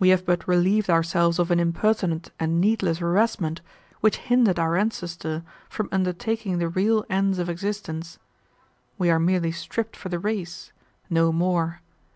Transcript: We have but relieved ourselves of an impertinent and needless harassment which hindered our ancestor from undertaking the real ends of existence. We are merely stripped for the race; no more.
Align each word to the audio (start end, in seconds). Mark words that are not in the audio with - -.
We 0.00 0.08
have 0.08 0.26
but 0.26 0.48
relieved 0.48 0.90
ourselves 0.90 1.38
of 1.38 1.52
an 1.52 1.60
impertinent 1.60 2.32
and 2.40 2.60
needless 2.60 2.98
harassment 2.98 3.60
which 4.00 4.16
hindered 4.16 4.58
our 4.58 4.74
ancestor 4.76 5.44
from 5.70 5.88
undertaking 5.92 6.58
the 6.58 6.66
real 6.68 7.04
ends 7.08 7.38
of 7.38 7.48
existence. 7.48 8.18
We 8.98 9.10
are 9.10 9.20
merely 9.20 9.52
stripped 9.52 9.94
for 9.94 10.08
the 10.08 10.18
race; 10.18 10.72
no 11.08 11.30
more. 11.30 11.82